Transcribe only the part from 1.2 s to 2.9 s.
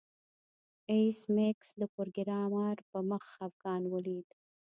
میکس د پروګرامر